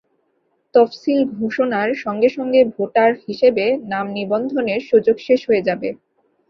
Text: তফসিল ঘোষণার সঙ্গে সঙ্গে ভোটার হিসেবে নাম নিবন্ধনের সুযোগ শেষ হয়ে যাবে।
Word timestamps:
তফসিল 0.75 1.19
ঘোষণার 1.37 1.89
সঙ্গে 2.03 2.29
সঙ্গে 2.37 2.61
ভোটার 2.75 3.11
হিসেবে 3.27 3.63
নাম 3.85 4.05
নিবন্ধনের 4.17 4.79
সুযোগ 4.89 5.15
শেষ 5.27 5.39
হয়ে 5.49 5.65
যাবে। 5.67 5.89